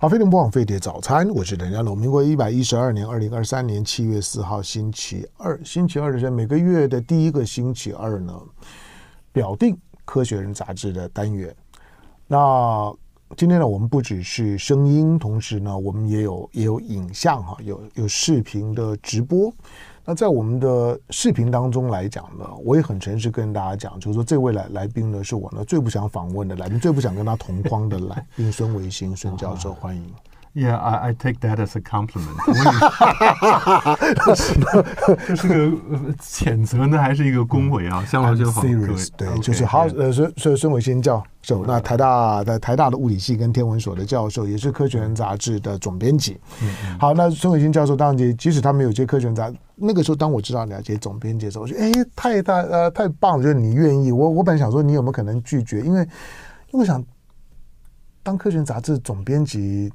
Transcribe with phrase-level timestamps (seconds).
[0.00, 1.98] 好，飞碟联播网飞碟早餐，我是梁家龙。
[1.98, 8.32] 民国一百一十二年二零二三年七月四号星期二，星期二的是每个月的第一个星期二呢，
[9.32, 11.52] 表定科学人杂志的单元。
[12.28, 12.94] 那
[13.36, 19.52] 今天呢，我们不只是声音，同时呢，我们也有也有影像哈，有有视频的直播。
[20.10, 30.02] 那在我们的视频当中来讲呢，我也很诚实跟大家讲，就是说这位来来宾呢，是我呢最不想访问的来宾，最不想跟他同框的来宾，孙维新孙教授，欢迎。
[30.54, 32.34] Yeah, I I take that as a compliment。
[35.26, 35.68] 这是个
[36.20, 38.02] 谴责呢，还是一个恭维啊？
[38.04, 38.62] 相当就好。
[38.62, 39.86] Serious，对，就是好。
[39.96, 46.40] 呃，孙孙孙伟新教授，那台大的台大的物理系跟天文所的教授，也是《科学人》杂志的总编辑。
[46.62, 54.10] 嗯好，那孙伟新教授当然，即使他没有接《科学人》杂志，那个时候当我知道你要接总编辑的时候，我觉得哎，太大呃太棒了，就是你愿意。
[54.10, 57.00] 我我本来想说你有没有可能拒绝，因为因为我想
[58.24, 59.92] 当《科学人》杂志总编辑。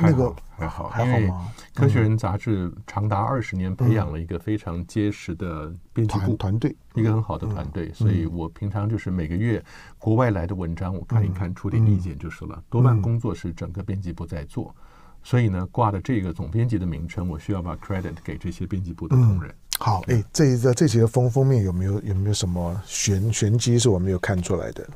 [0.00, 1.52] 那个还好，还好吗？
[1.74, 7.92] 科学人杂志长达二十年培养了一个非常结实的编辑部团队，一个很好的团队。
[7.92, 9.62] 所以我平常就是每个月
[9.98, 12.62] 国外来的文章，我看一看，出点意见就是了。
[12.70, 14.74] 多半工作是整个编辑部在做，
[15.22, 19.54] 所以呢，挂的这个总编辑的名称，我需要把 credit 给这些编辑部的同仁。
[19.84, 24.88] 好，哎，这一个这期的封封面有没有有没有什么玄玄机是我没有看出来的？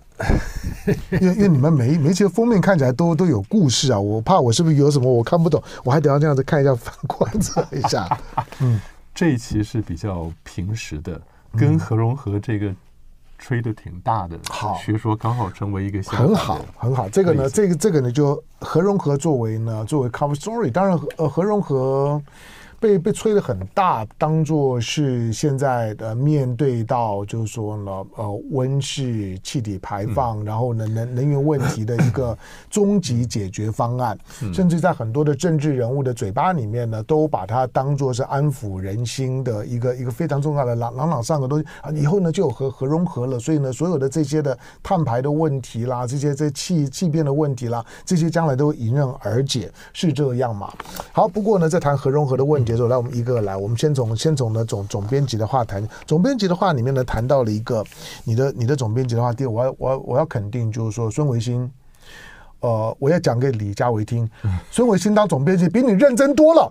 [1.21, 8.09] 因为因为你们每每一期的封面看起来都都有故事啊，我怕我是不是有什么我看不懂，我还得要这样子看一下反观测一下。
[8.61, 8.81] 嗯，
[9.15, 11.21] 这一期是比较平实的，
[11.55, 12.75] 跟何荣和这个
[13.39, 17.07] 吹的挺大的，好学说刚好成为一个很好很好。
[17.11, 22.23] 这个呢，这个这个呢，就何融合作为呢作为 cover story，当然呃何融合。
[22.81, 32.37] 被被吹得很大，当做是现在的面对到就是说呢，呃，温室气体排放，然后呢能能源问题的一个
[32.71, 34.17] 终极解决方案，
[34.55, 41.91] 甚至在很多的政治人物的嘴巴里面呢，都把它当做是安抚人心的一个一个非常重要的朗朗朗上的东西啊。
[41.91, 50.73] 以后呢就有核核融合了，所以呢所有的这些的碳排的问题啦，这些这气气变的问题啦，这些将来都迎刃而解，是这样吗？
[51.11, 52.68] 好，不过呢在谈核融合的问题。
[52.69, 53.57] 接着来，我们一个个来。
[53.57, 55.89] 我们先从先从呢总总编辑的话谈。
[56.07, 57.83] 总编辑的话里面呢谈到了一个
[58.25, 59.33] 你的你的总编辑的话。
[59.33, 61.71] 第二，我要我要我要肯定，就是说孙维新，
[62.61, 64.29] 呃，我要讲给李佳维听，
[64.71, 66.71] 孙维新当总编辑比你认真多了。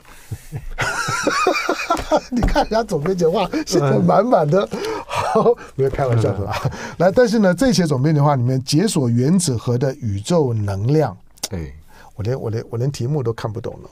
[2.30, 4.70] 你看人家总编辑的话写的满满的，
[5.08, 6.62] 好，没有开玩笑是吧？
[7.00, 11.18] 来，但是呢，这些总编辑的话里面解锁原子核的宇宙能量，
[11.50, 11.74] 哎，
[12.16, 13.90] 我连我连我连题目都看不懂了。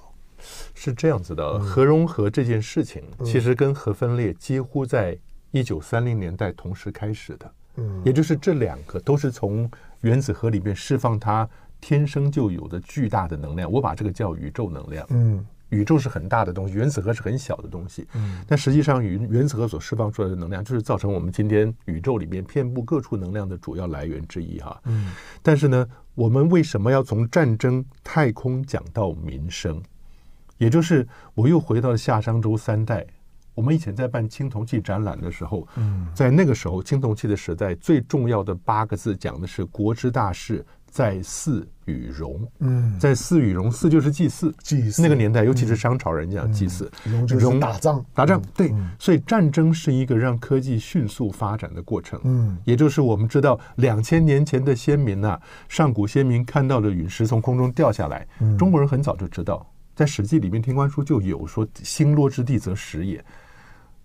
[0.74, 5.18] 是这样子的，核融合这件事情其实跟核分裂几乎在
[5.52, 9.70] 一九三零年代同时开始的，嗯，也就是这两个都是从
[10.02, 11.48] 原子核里面释放它
[11.80, 29.82] 天生就有的巨大的能量，我把这个叫宇宙能量，嗯，宇宙是很大的东西，原子核是很小的东西，嗯，但实际上原原子核所释放出来的能量就是造成我们今天宇宙里面遍布各处能量的主要来源之一哈，嗯，但是呢，我们为什么要从战争、太空讲到民生？
[30.58, 33.06] 也就是我又回到了夏商周三代。
[33.54, 35.66] 我们以前在办青铜器展览的时候，
[36.14, 42.46] 在那个时候青铜器的时代，最重要的八个字讲的是“国之大事，在祀与戎”。
[42.60, 44.54] 嗯，在祀与戎，祀就是祭祀。
[44.62, 48.06] 祭祀那个年代，尤其是商朝人讲祭祀，戎就是打仗。
[48.14, 52.20] 打仗对，所以战争是一个让科技迅速发展的过程。
[52.26, 55.40] 嗯，也就是我们知道，两千年前的先民呐，
[55.70, 58.28] 上古先民看到的陨石从空中掉下来，
[58.60, 59.66] 中国人很早就知道。
[59.96, 63.24] 在《史记》里面，天官书就有说“星落之地，则石也”。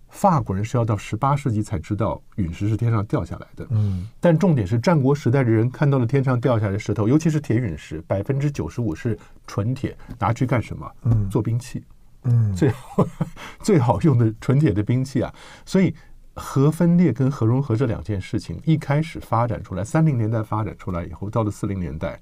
[0.09, 3.65] 法国人是要到十八世纪才知道陨石是天上掉下来的。
[3.69, 10.91] 嗯，但重点是战国时代的人看到了天上掉下来的石头，尤其是铁陨石，百分之九十五是纯铁，拿去干什么？
[11.03, 11.81] 嗯，做兵器。
[12.23, 13.07] 嗯，最好
[13.63, 15.33] 最好用的纯铁的兵器啊。
[15.65, 15.95] 所以
[16.33, 22.19] 核分裂跟核融合这两件事情一开始发展出来，三零年代发展出来以后，到了四零年代。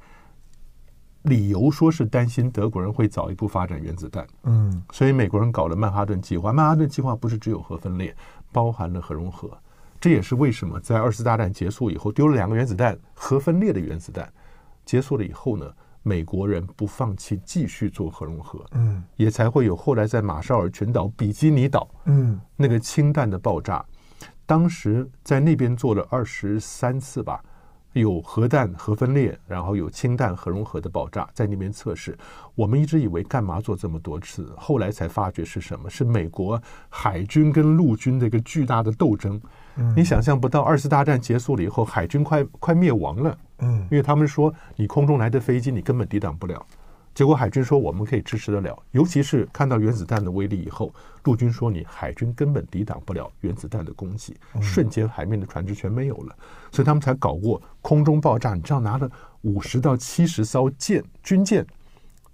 [1.23, 6.53] 理由说是担心德国人会早一步发展原子弹，嗯，所以美国人搞了曼哈顿计划。
[6.53, 8.15] 曼哈顿计划不是只有核分裂，
[8.51, 9.49] 包含了核融合。
[9.99, 14.31] 这也是为什么在二次大战结束以后，丢了两个原子弹，核分裂的原子弹
[14.85, 15.65] 结束了以后呢，
[16.03, 23.85] 美国人不放弃继续做核融合，嗯，也才会有后来在马绍尔群岛、比基尼岛，嗯，那个氢弹的爆炸，
[24.45, 27.43] 当时在那边做了二十三次吧。
[27.93, 32.17] 有核弹核分裂，然后有氢弹核融合的爆炸，在那边测试。
[32.55, 35.89] 我们一直以为干嘛做这么多次，后来才发觉是什么？
[35.89, 39.41] 是美国海军跟陆军的一个巨大的斗争。
[39.75, 43.37] 嗯，你想象不到，二次大战结束了以后，海军快快灭亡了。
[43.59, 46.65] 嗯，因为他们说，你空中来的飞机，你根本抵挡不了。
[47.19, 50.89] 结果海军说我们可以支持得了，尤其是看到原子弹的威力以后，
[51.25, 56.35] 陆军说你海军根本抵挡不了原子弹的攻击，瞬间海面的船只全没有了，
[56.71, 58.53] 所以他们才搞过空中爆炸。
[58.53, 59.11] 你知道拿了
[59.41, 61.67] 五十到七十艘舰军舰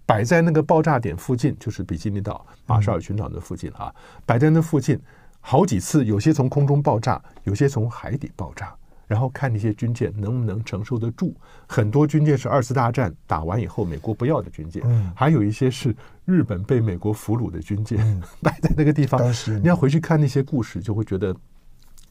[0.06, 3.92] 摆在那个爆炸点附近，就是比基尼岛、马绍尔群岛的附近啊，
[4.24, 5.02] 摆在那附近
[5.42, 8.72] 好几次，有些从空中爆炸，有些从海底爆炸。
[9.08, 11.36] 然后看那些军舰能不能承受得住，
[11.68, 19.22] 很多军舰是二次大战打完以后美国不要的军舰，嗯，还有一些是日本被美国俘虏的军舰，嗯、 摆在那个地方。
[19.62, 21.36] 你要回去看那些故事，就会觉得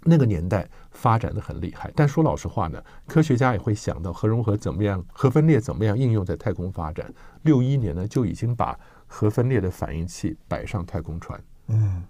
[0.05, 1.91] 那个年代发展的很厉害。
[1.97, 7.13] 但说老实话呢，科学家也会想到核融合怎么样，核分裂怎么样应用在太空发展。
[7.43, 12.03] 六一年呢就已经把核分裂的反应器摆上太空船，嗯。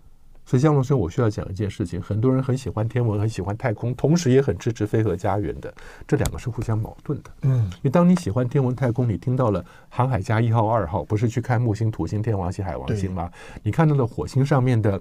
[0.47, 2.01] 所以江龙生，我需要讲一件事情。
[2.01, 5.73] 很多人很喜欢天文，很喜欢太空，同时也很支持飞和家园的，
[6.07, 7.31] 这两个是互相矛盾的。
[7.43, 13.31] 嗯，因为当你喜欢天文太空，你听到了航海家一号、二号，不是去看木星、土星、天王星、海王星吗？
[13.63, 15.01] 你看到了火星上面的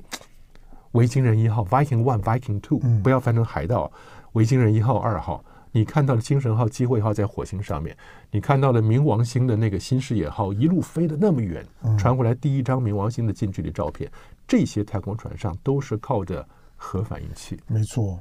[0.94, 3.92] 维京人一号 （Viking One、Viking Two），不要翻成海盗，
[4.34, 5.44] 维京人一号、二号。
[5.74, 7.98] 你看到了精神号、机会号在火星上面，
[8.30, 11.66] 你看到了冥王星的那个新视野号一路飞得那么远，
[11.98, 14.10] 传回来第一张冥王星的近距离照片。
[14.48, 18.20] 这些太空船上都是靠着核反应器，没错，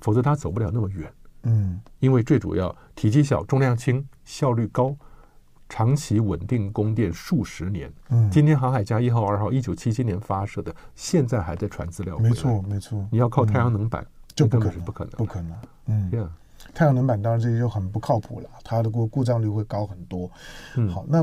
[0.00, 1.12] 否则它走不了那么远。
[1.42, 4.96] 嗯，因为最主要体积小、重量轻、效率高、
[5.68, 7.92] 长期稳定供电数十年。
[8.08, 12.18] 嗯，今天航海家一号、二号一九七七年发射的，现在还在传资料。
[12.18, 13.06] 没错，没错。
[13.12, 15.54] 你要靠太阳能板，就根本是不可能，不可能。
[15.86, 16.30] 嗯，
[16.72, 20.30] 太阳能板当然这些就很不靠谱了，它的故故障率会高很多。
[20.76, 21.22] 嗯，好，那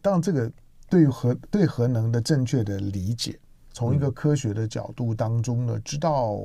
[0.00, 0.50] 当然这个
[0.88, 3.38] 对核对核能的正确的理解。
[3.72, 6.40] 从一个科学的角度当中呢，知道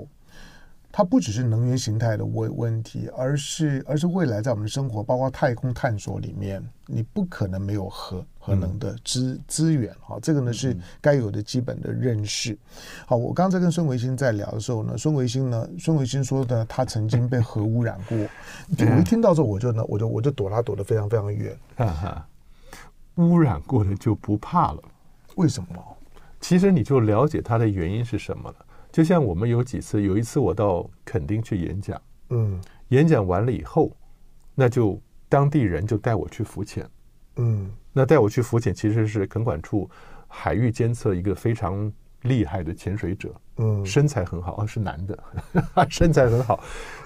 [0.96, 9.92] 它不只是能源形态的问问题，而是而是未来在我们的生活，包括太空探索里面，你不可能没有核核能的资资源。
[10.02, 12.56] 好，这个呢是该有的基本的认识。
[13.08, 18.16] 好，我刚才跟孙维新在聊的时候呢，孙维新呢，孙维新说的他曾经被核污染过，
[18.78, 21.58] 我一听到之后，我就呢，我就我就躲他躲得非常非常远。
[21.76, 22.28] 哈哈，
[23.16, 24.84] 污染过的就不怕了，
[25.38, 25.84] 为什么？
[26.40, 28.56] 其实你就了解它的原因是什么了。
[28.94, 32.00] 就像我们有几次，有一次我到垦丁去演讲，
[32.30, 33.92] 嗯，演讲完了以后，
[34.54, 36.88] 那就当地人就带我去浮潜，
[37.38, 39.90] 嗯，那带我去浮潜其实是垦管处
[40.28, 41.92] 海域监测一个非常
[42.24, 43.34] 厉害的潜水者。
[43.58, 45.16] 嗯，身材很好，是男的，
[45.88, 46.60] 身材很好，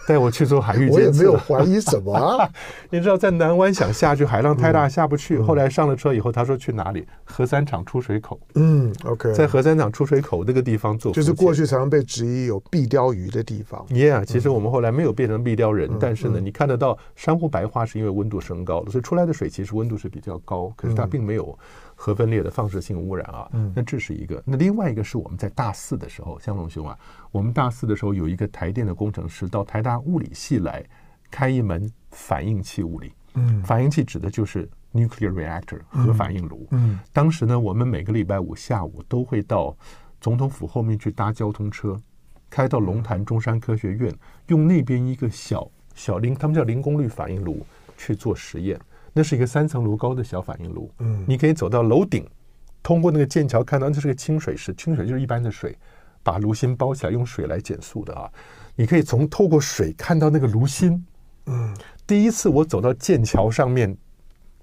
[0.07, 0.95] 带我去做海域监测。
[0.95, 2.49] 我也没有怀疑什么啊。
[2.89, 5.39] 你知道在南湾想下去，海浪太大下不去。
[5.39, 7.05] 后来上了车以后，他说去哪里？
[7.25, 8.39] 核三厂出水口。
[8.55, 13.85] 嗯，OK，在核三厂出水口那个地方做，就是过去常常被质疑有壁雕鱼的地方。
[13.89, 21.59] Yeah，其实我们后来没有变成壁雕人，但是呢，你看得到珊瑚白化是因为温度升高了，所以出来的水其实温度是比较高，可是它并没有。
[21.99, 24.41] 核分裂的放射性污染啊，嗯那这是一个。
[24.45, 26.97] 那另外一个是我们在大四的时候，香龙兄啊，
[27.31, 30.85] 我们大四的时候有一个台电的工程师到台大物理系来
[31.31, 33.11] 开一门反应器物理。
[33.33, 36.67] 嗯，反应器指的就是 nuclear reactor 核反应炉。
[36.69, 39.75] 嗯，当时呢，我们每个礼拜五下午都会到
[40.21, 41.99] 总统府后面去搭交通车，
[42.49, 44.13] 开到龙潭中山科学院，
[44.47, 47.65] 用那边一个小小零，他们叫零功率反应炉
[47.97, 48.79] 去做实验。
[49.17, 52.23] 那是一个三层楼高的小反应炉，嗯，你可以走到楼顶，
[52.83, 55.75] 通过那个剑桥看到，那是个清水池，清水就是一般的水，
[56.21, 58.31] 把炉心包起来，用水来减速的啊。
[58.75, 61.03] 你可以从透过水看到那个炉心，
[61.47, 63.97] 嗯，第一次我走到剑桥上面，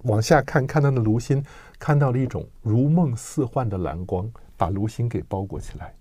[0.05, 1.45] 往下看，看到那炉心，
[1.77, 5.93] 看到了一种如梦似幻的蓝光，把炉心给包裹起来，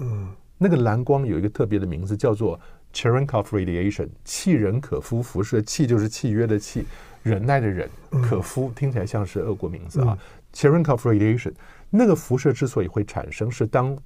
[0.00, 0.28] 嗯，
[0.62, 2.58] 那个蓝光有一个特别的名字，叫做
[2.92, 6.86] Cherenkov radiation，契人可夫辐射，契就是契约的契。
[7.24, 10.16] 忍耐的忍，可夫听起来像是俄国名字啊。
[10.52, 11.52] Cherenkov radiation，
[11.90, 13.96] 那个辐射之所以会产生，是当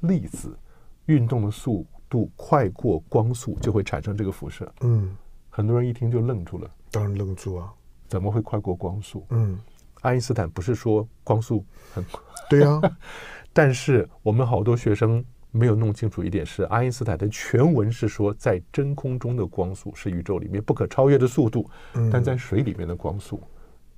[0.00, 0.58] 粒子
[1.06, 4.70] 运动的速度快过光速，就会产生这个辐射。
[4.80, 5.16] 嗯，
[5.48, 6.70] 很多人一听就愣住了。
[6.90, 7.72] 当然愣住啊，
[8.08, 9.26] 怎么会快过光速？
[9.30, 9.58] 嗯，
[10.00, 12.20] 爱因斯坦不是说光速很快？
[12.48, 12.80] 对呀，
[13.52, 15.22] 但是我们好多学生。
[15.56, 21.68] 没有弄清楚一点是，爱因斯坦的全文是说，在真空中的光速是宇宙里面不可超越的速度，
[22.12, 23.40] 但在水里面的光速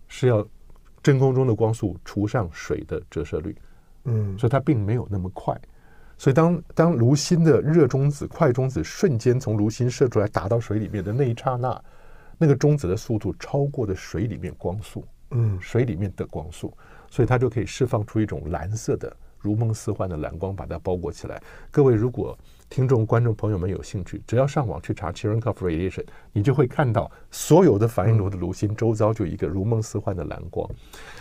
[0.06, 0.46] 是要
[1.02, 3.56] 真空中的光速除上水的折射率，
[4.04, 5.58] 嗯，所以它并没有那么快。
[6.16, 11.80] 所以当当炉心的热中子、快中子瞬间从炉心射出来打到水里面的那一刹那，
[12.36, 16.72] 那个中子的速度超过了水里面光速，嗯，水里面的光速，
[17.08, 19.16] 所以它就可以释放出一种蓝色的。
[19.40, 21.40] 如梦似幻的蓝光把它包裹起来。
[21.70, 22.36] 各位如果
[22.68, 30.68] 听众、观众朋友们有兴趣，只要上网去查 Cherenkov radiation，你就会看到所有的反应炉的炉心周遭就一个如梦似幻的蓝光。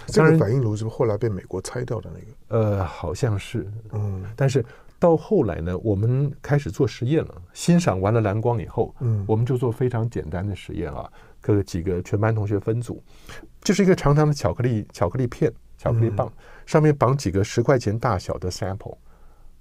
[0.07, 2.67] 这个反应炉是不是后来被美国拆掉的那个？
[2.77, 3.65] 呃，好像是。
[3.93, 4.65] 嗯，但是
[4.99, 7.41] 到后来呢，我们开始做实验了。
[7.53, 11.07] 欣赏完了蓝光以后，嗯，我们就做非常简单的实验啊，
[11.39, 13.03] 各几个全班同学分组，
[13.61, 16.31] 就是一个长长的巧克力巧克力片、巧克力棒，
[16.65, 18.97] 上面绑几个十块钱大小的 sample。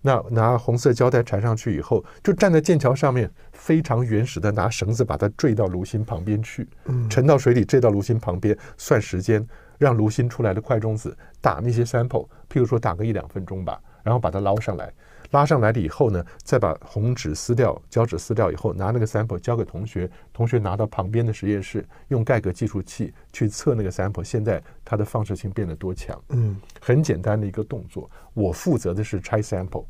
[0.02, 6.69] 那拿红色胶带缠上去以后，就站在剑桥上面，非常原始的拿绳子把它坠到炉心旁边去，
[7.11, 9.45] 沉到水里，坠到炉心旁边，算时间，
[9.78, 14.93] 让炉心出来的快中子打那些 sample，譬如说打个一两分钟吧，然后把它捞上来。
[15.33, 26.21] 拉上来了以后呢，再把红纸撕掉，胶纸撕掉以后，拿那个 sample 交给同学，同学拿到旁边的实验室，用盖格计数器去测那个 sample，现在它的放射性变得多强？
[26.28, 28.09] 嗯，很简单的一个动作。
[28.35, 29.85] 我负责的是拆 sample，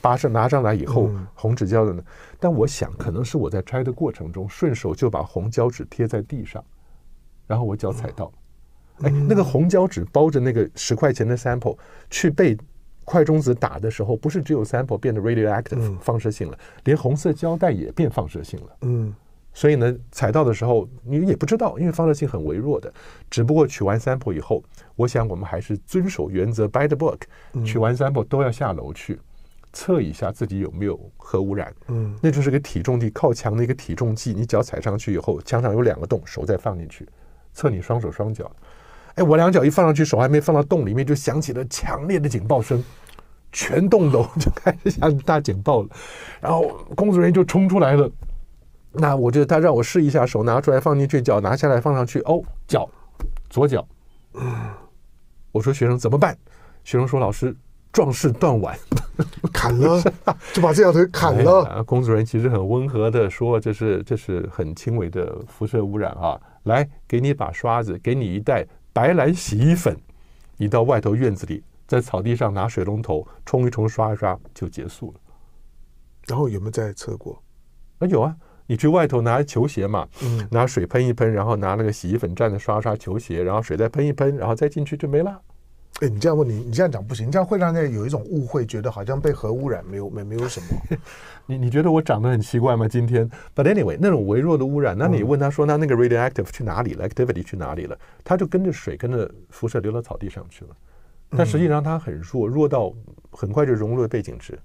[0.00, 2.02] 把上拿上来以后，红纸胶的呢，
[2.40, 6.64] 但我想可能是我在拆的过程中，顺手就把红胶纸贴在地上，
[7.46, 8.32] 然后我脚踩到，
[9.02, 11.78] 哎，那个红胶纸包着那个十块钱的 sample
[12.10, 12.58] 去被。
[13.04, 18.76] 快中子打的时候，不是只有 sample 变得 radioactive 放射性了，连红色胶带也变放射性了。
[18.82, 19.14] 嗯，
[19.52, 22.92] 所以呢，踩到的时候你也不知道，因为放射性很微弱的。
[23.30, 24.62] 只不过取完 sample 以后，
[24.96, 27.20] 我想我们还是遵守原则，by the book，
[27.64, 29.18] 取完 sample 都要下楼去
[29.72, 31.74] 测一下自己有没有核污染。
[31.88, 37.08] 嗯，那就是个体重计，靠墙的一个体重计，你脚踩上去以后，墙上有两个洞，手再放进去，
[37.52, 38.50] 测你双手双脚。
[39.16, 42.82] 哎，我两脚一放上去，手还没放到洞里面，就响起了强烈的警报声，
[43.52, 45.88] 全栋楼就开始响大警报了。
[46.40, 48.10] 然后工作人员就冲出来了。
[48.92, 52.20] 那我就他让我试一下，手拿出来放进去，脚拿下来放上去。
[52.20, 52.88] 哦，脚，
[53.48, 53.86] 左脚。
[55.52, 56.36] 我说学生怎么办？
[56.82, 57.54] 学生说老师
[57.92, 58.76] 壮士断腕，
[59.52, 60.02] 砍了，
[60.52, 61.62] 就把这条腿砍了。
[61.64, 66.40] 哎，工作人员其实很温和的说，这是这是很轻微的辐射污染啊。
[66.64, 68.66] 来，给你把刷子，给你一袋。
[68.94, 69.94] 白兰洗衣粉，
[70.56, 75.20] 你到外头院子里，在草地上拿水龙头冲一冲、刷一刷就结束了。
[76.28, 77.42] 然后有没有再测过？
[77.98, 78.36] 啊，有啊，
[78.68, 85.42] 你去外头拿球鞋嘛，嗯，拿水喷一喷，然后拿那个洗衣粉蘸着刷刷球鞋，然后水再喷一喷，然后再进去就没了。
[86.00, 90.66] 哎，你这样问你，你这样讲不行，这样会让人有一种误会，觉得好像被核污染没有没没有什么。
[91.46, 92.88] 你你觉得我长得很奇怪吗？
[92.88, 97.96] 今天？But anyway，那种微弱的污染，那你问他说，那那个 radioactive 去哪里了？activity 去哪里了？
[98.24, 100.70] 他就跟着水，跟着辐射流到草地上去了。
[101.36, 102.92] 但实际上它很弱，弱到
[103.30, 104.52] 很快就融入了背景值。
[104.52, 104.58] 嗯，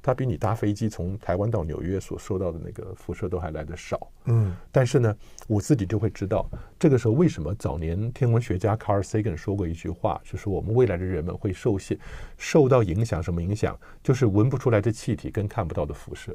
[0.00, 4.08] 它比你搭飞机从台湾到纽约所受到的那个辐射都还来得少。
[4.26, 5.16] 嗯，但是呢，
[5.48, 6.48] 我自己就会知道，
[6.78, 11.98] 这个时候为什么早年天文学家 Carl Sagan 说过一句话，就是我们未来的人们会受些、
[12.36, 13.20] 受到影响。
[13.20, 13.78] 什么影响？
[14.02, 16.34] 就是闻不出来的气体跟看不到的辐射。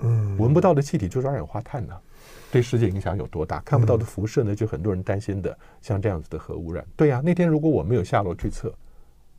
[0.00, 1.98] 嗯，闻不到的气体就是二氧化碳呢，
[2.50, 3.60] 对世界影响有多大？
[3.60, 6.86] 看不到的辐射呢，就很多人担心的，像这样子的核污染。
[6.96, 8.74] 对呀，那天如果我没有下楼去测，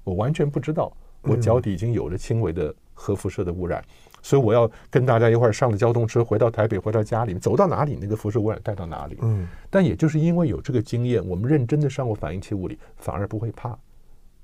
[0.04, 0.92] 我完全不知道
[1.22, 2.74] 我脚底已经有了轻微的。
[3.04, 3.84] 核辐射的污染，
[4.22, 9.18] 所以我要跟大家一块儿上了交通车，回到台北，回到家里，走到哪里，那个辐射污染带到哪里。
[9.22, 13.78] 嗯，但也就是因为有这个经验，我们认真的上过反应器物理，反而不会怕。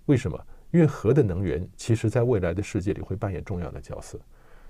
[0.07, 0.37] 为什么？
[0.71, 4.19] 因为核的能源其实在未来的世界里会扮演重要的角色。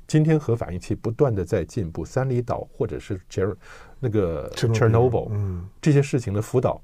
[0.08, 3.56] 今天核反应器不断的在进步，三里岛或者是 Cher
[4.00, 6.80] 那个 Chernobyl，嗯，这些事情的辅导，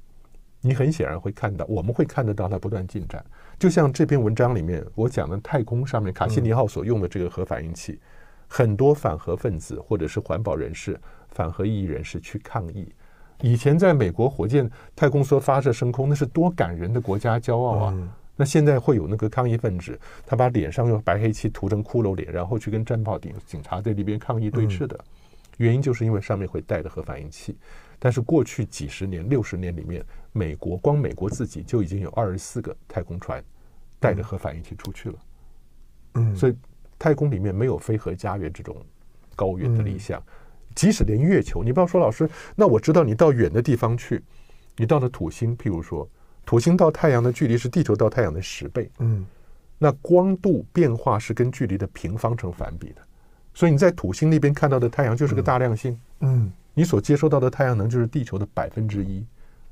[0.60, 3.24] 你很显然会看到，我们会看得到它不断进展。
[3.58, 7.98] 就像这篇文章里面我讲的，太空上面卡西尼号所用的这个核反应器，
[8.46, 10.98] 很多反核分子或者是环保人士、
[11.30, 12.92] 反核异议人士去抗议。
[13.40, 18.10] 以前在美国火箭太空梭发射升空，那是多感人的国家骄傲啊！
[18.34, 24.98] 那现在会有那个抗议分子，他把脸上用白黑漆涂成骷髅脸，然后去跟战炮警警察在那边抗议对峙的
[25.56, 27.56] 原因，就是因为上面会带着核反应器。
[27.98, 33.42] 但是过去几十年、六十年里面，美国光美国自己就已经有二十四个太空船
[33.98, 35.18] 带着核反应器出去了。
[36.14, 36.54] 嗯，所以
[36.98, 38.76] 太空里面没有飞核家园这种
[39.34, 40.22] 高远的理想。
[40.74, 44.22] 即使连月球，你不要说老师，那我知道你到远的地方去，
[44.76, 46.06] 你到了土星，譬如说
[46.44, 48.90] 土星到太阳的距离是地球到太阳的十倍。
[48.98, 49.24] 嗯，
[49.78, 53.00] 那光度变化是跟距离的平方成反比的，
[53.54, 55.98] 所以你在土星那边看到的太阳就是个大亮星。
[56.20, 56.52] 嗯。
[56.78, 59.24] 你所接收到的太阳能就是地球的百分之一，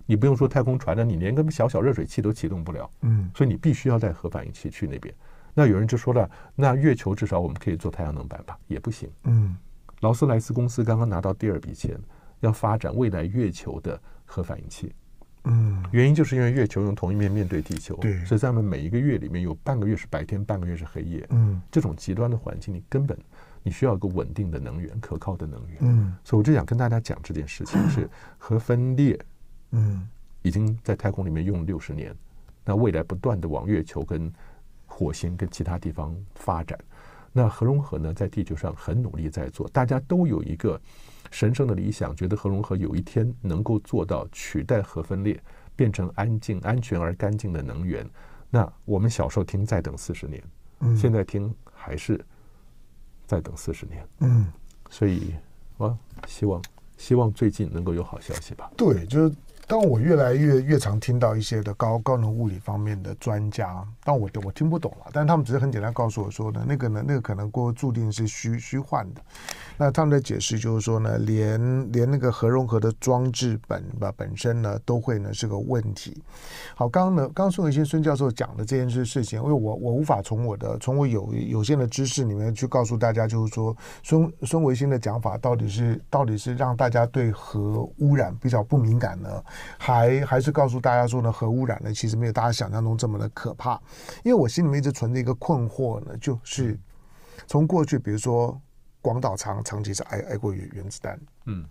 [0.06, 2.90] 你不用说太空船了，你连个小小热水器都启动不了。
[3.02, 5.14] 嗯，所以你必须要带核反应器去那边。
[5.52, 8.58] 那有人就说了，那月球至少我们可以做太阳能板吧？
[8.68, 9.06] 也不行。
[9.24, 9.54] 嗯，
[10.00, 11.94] 劳斯莱斯公司刚刚拿到第二笔钱，
[12.40, 14.90] 要发展未来月球的核反应器。
[15.44, 21.26] 嗯，原因就是因为月球用同一面面对地球，对，所以在我们每一个月里面有半个月是白天，半个月是黑夜。
[21.28, 23.14] 嗯，这种极端的环境，你根本。
[23.64, 25.78] 你需要一个稳定的能源、可靠的能源。
[25.80, 29.18] 嗯，所以我就想跟大家讲这件事情是核分裂，
[29.72, 30.06] 嗯，
[30.42, 32.14] 已经在太空里面用了六十年，
[32.64, 34.32] 那未来不断的往月球跟
[34.86, 36.78] 火星跟其他地方发展。
[37.32, 40.80] 那核融合呢，在地球上很努力在做，大家都有一个
[41.32, 45.42] 神圣的理想，觉得核融合有一天能够做到取代核分裂，
[45.74, 48.08] 变成安静、安全而干净的能源。
[48.50, 50.44] 那我们小时候听再等四十年，
[50.80, 52.24] 嗯，现在听还是
[53.34, 54.46] 再等四十年，嗯，
[54.90, 55.34] 所以
[55.76, 55.98] 我
[56.28, 56.62] 希望
[56.96, 58.70] 希望最近能够有好消息吧。
[58.76, 59.34] 对，就是。
[59.66, 69.22] 当我越来越越常听到一些的高高能物理方面的专家，但我我听不懂了，但他们只是很简单告诉我说呢，那个呢，那个可能过注定是虚虚幻的。
[69.76, 76.22] 那他们的解释就是说呢，连连那个核融合的装置本吧本身呢，都会呢是个问题。
[76.74, 89.42] 好，刚刚呢，刚刚孙维新孙教授讲的这件事事情，因为我我无法从我的从我有有限的知识里面去告诉大家，就是说孙孙维新的讲法到底是到底是让大家对核污染比较不敏感呢？
[89.78, 93.80] 还还是告诉大家说呢，核污染呢其实没有大家想象中这么的可怕，
[94.22, 96.78] 因为我心里面一直存着一个困惑呢，就是
[97.46, 98.60] 从过去比如说
[99.00, 101.64] 广岛长长期是挨挨过原原子弹，嗯，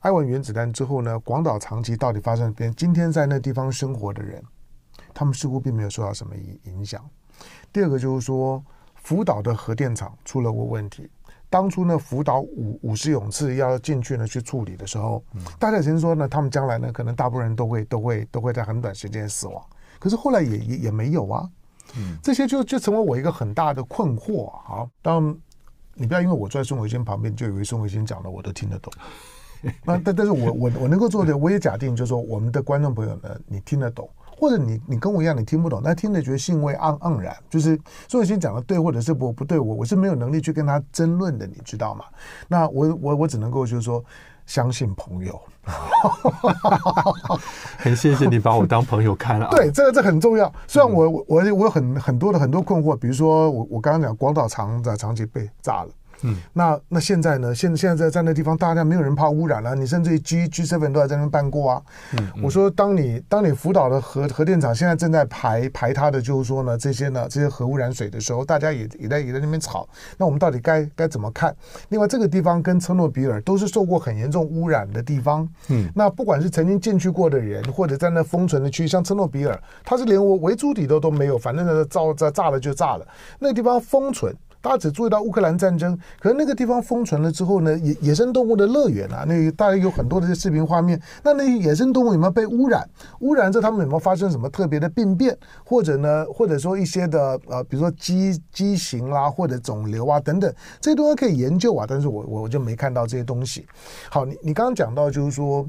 [0.00, 2.74] 挨完原子弹之后呢，广岛长期到底发生了变？
[2.74, 4.42] 今天在那地方生活的人，
[5.14, 7.02] 他们似乎并没有受到什么影影响。
[7.72, 8.62] 第二个就是说，
[8.94, 11.10] 福岛的核电厂出了个问题。
[11.54, 15.22] 当初呢，福岛五五十勇士要进去呢去处理的时候，
[15.56, 19.64] 大家曾经说呢，他们将来呢，可能大部分人都会都会都会在很短时间死亡。
[20.00, 21.48] 可是后来也也也没有啊。
[21.96, 24.50] 嗯，这些就就成为我一个很大的困惑。
[24.66, 25.32] 啊，当
[25.94, 28.92] 你不要因为我坐在宋伟先旁边，就以为宋伟先讲的我都听得懂。
[29.86, 34.10] 那但但是我我我能够做的，我也假定就是说，我们的观众朋友呢，你听得懂。
[34.36, 42.04] 或者你你跟我一样，你听不懂，但听着觉得兴味盎盎然，就是孙维新讲的对，或者是不不对，我我是没有能力去跟他争论的，你知道吗？
[42.48, 44.04] 那我我我只能够就是说
[44.46, 45.40] 相信朋友。
[47.78, 49.48] 很谢谢你把我当朋友看了。
[49.50, 50.52] 对，这个这很重要。
[50.66, 55.88] 虽然我我我有很很多的很多困惑，比如说我我刚刚讲广岛长的长期被炸了。
[56.24, 57.54] 嗯，那那现在呢？
[57.54, 59.74] 现现在在在那地方，大家没有人怕污染了。
[59.74, 61.82] 你甚至于 G G7 都还在那边办过啊。
[62.12, 69.86] 嗯，嗯，我说，当你当你福岛的核核电厂现在正在排排它的，就是说呢，这些呢这些核污染水的时候，大家也也在也在那边吵。
[70.16, 71.54] 那我们到底该该怎么看？
[71.90, 75.46] 另外，这个地方跟车诺比尔都是受过很严重污染的地方。
[75.68, 83.06] 嗯，那不管是曾经进去过的人，或者在那封存的区域，像车诺比尔，它是连我围猪底都都没有，反正呢造炸炸了就炸了，
[83.38, 84.34] 那个地方封存。
[84.64, 90.98] 大家只注意到乌克兰战争，可是那个地方封存了之后呢，野野生动物的乐园啊，那大家有很多的视频画面。
[91.22, 92.88] 那那些野生动物有没有被污染？
[93.20, 95.36] 污染之后他们有没有发生什么特别的病变？
[95.66, 100.50] 或者呢， 或者说一些的呃，比如说畸畸形啦，或者肿瘤啊等等，
[100.80, 101.84] 这些东西可以研究啊。
[101.86, 103.66] 但是我我就没看到这些东西。
[104.08, 105.68] 好，你你刚刚讲到就是说，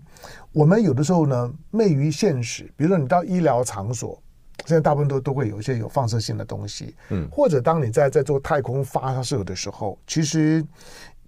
[0.54, 4.18] 我们有的时候呢，昧于现实，比如说你到医疗场所。
[4.66, 10.66] 现在大部分都都会有一些有放射性的东西，嗯，或者当你在在做太空发射的时候，其实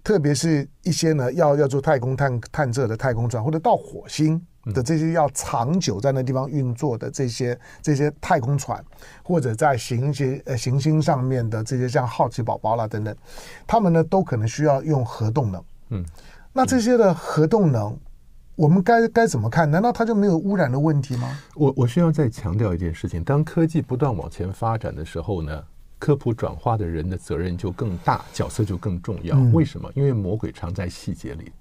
[0.02, 4.40] 特别是一些呢要要做太空探探测的太空船，或者到火星
[4.74, 8.84] 的这些要长久在那地方运作的这些这些太空船，
[9.22, 13.14] 或者在行星呃行星上面的这些像好奇宝宝啦等等，
[13.66, 16.04] 他们呢都可能需要用核动能，嗯，
[16.52, 17.96] 那这些的核动能。
[18.58, 19.70] 我们该该怎么看？
[19.70, 21.38] 难道它就没有污染的问题吗？
[21.54, 25.62] 我我需要再强调一件事情：当科技不断往前发展的时候呢，
[25.96, 29.38] 科普转化的人的责任就更大，角色就更重要。
[29.52, 29.88] 为什么？
[29.94, 31.52] 因为魔鬼藏在细节里。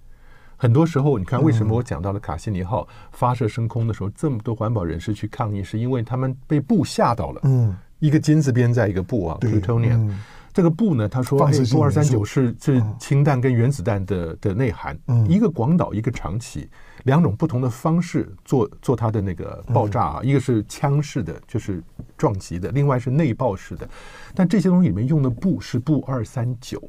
[0.56, 7.42] 很多时候，你看为什么我讲到了卡西尼号发射升空的时候，这么多环保人士去抗议，是因为他们被布吓到了。
[7.44, 10.12] 嗯，一个金字边在一个布啊，plutonium。
[10.58, 14.98] 这个布呢，他说，哎，鈽二三九是是氢弹跟原子弹的的内涵。
[15.30, 16.68] 一个广岛，一个长崎。
[17.04, 21.84] 两种不同的方式做做它的那个爆炸啊，一个是枪式的，就是
[22.18, 23.88] 撞击的；另外是内爆式的。
[24.34, 26.82] 但这些东西里面用的布是布二三九，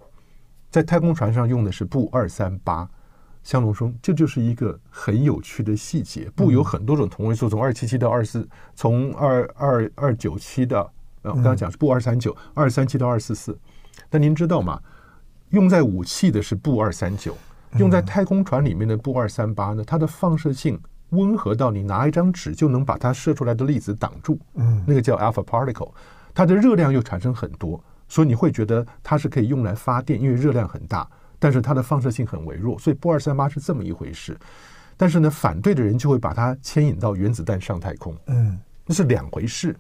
[0.70, 2.88] 在太空船上用的是布二三八。
[3.42, 6.30] 香龙说，这就是一个很有趣的细节。
[6.34, 10.90] 布有很多种同位素，从二七七到二四，从二二二九七到
[11.22, 13.58] 呃，刚刚讲是布二三九，二三七到二四四。
[14.08, 14.80] 但您知道吗？
[15.50, 17.36] 用在武器的是布二三九。
[17.76, 25.92] 用在太空船里面的布二三八呢，它的放射性温和到你拿一张纸就能把它射出来的粒子挡住，嗯，那个叫 alpha particle，
[26.32, 27.78] 它的热量又产生很多，
[28.08, 31.06] 所以你会觉得它是可以用来发电，因为热量很大，
[31.38, 34.34] 但是它的放射性很微弱，所以布二三八是这么一回事。
[34.96, 39.76] 但是呢，反对的人就会把它牵引到原子弹上太空，嗯，那是两回事。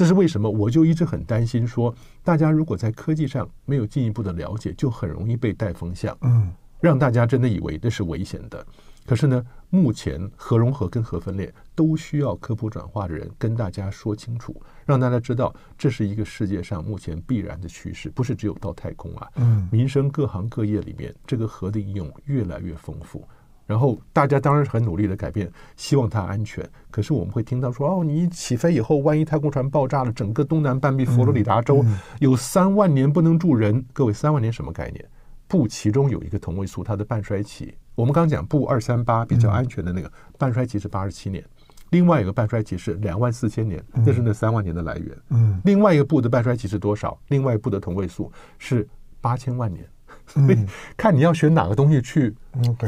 [0.00, 0.48] 这是为什么？
[0.48, 8.66] 我就一直很担心说，大家如果在科技上没有进一步的了解，就很容易被带风向，嗯，让大家真的以为这是危险的。
[9.04, 19.28] 可是呢，目前核融合跟核分裂都需要科普转化的人跟大家说清楚，让大家知道这是一个世界上目前必然的趋势，不是只有到太空啊。
[19.34, 23.22] 嗯，民生各行各业里面，这个核的应用越来越丰富。
[23.70, 26.68] 然后大家当然是很努力的改变，希望它安全。
[26.90, 31.84] 可是我们会听到说，哦，你起飞以后，万一太空船爆炸了，整个东南半壁佛罗里达州
[32.18, 33.84] 有三万年不能住人。
[33.92, 35.08] 各位，三万年什么概念？
[35.46, 37.72] 不其中有一个同位素，它的半衰期。
[37.94, 41.44] 我们刚刚讲不二三八比较安全的那个、嗯、半衰期是八十七年，
[41.90, 45.16] 另外一个半衰期是两万四千年，这、嗯、是那三万年的来源。
[45.28, 47.16] 嗯，另外一个不的半衰期是多少？
[47.28, 48.88] 另外一个鈽的同位素是
[49.20, 49.86] 八千万年。
[50.32, 50.66] 所以
[50.96, 52.34] 看你要选哪个东西去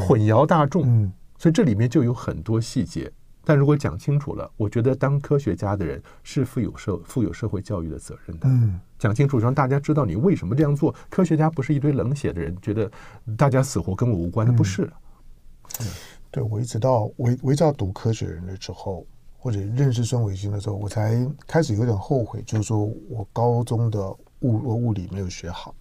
[0.07, 0.83] 混淆大众。
[0.85, 3.11] 嗯，所以这里面就有很多细节。
[3.45, 8.47] 但如果讲清楚了，我觉得当科学家的人是负有社负有社会教育的责任的。
[8.47, 10.95] 嗯，讲清楚让大家知道你为什么这样做。
[11.09, 12.89] 科学家不是一堆冷血的人，觉得
[13.37, 14.89] 大家死活跟我无关的，不是。
[15.81, 15.87] 嗯，
[16.31, 19.05] 对，我一直到我我一直到读科学人的时候，
[19.37, 25.75] 或者认识孙维新的时候，我才开始有点后悔，就是说我高中的物物理没有学好，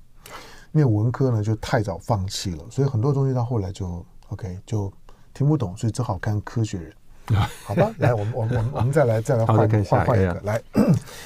[0.72, 4.92] 因为文科呢就太早放弃了，所以很多东西到后来就 OK 就
[5.32, 6.92] 听不懂，所以只好看科学人。
[7.64, 10.60] 好吧，来，我们我们我们我们再来再来换换换一个来。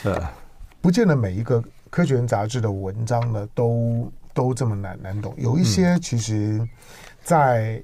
[0.82, 6.61] 不见得每一个科学人杂志的文章呢都都这么难难懂，有一些其实，
[7.24, 7.82] 在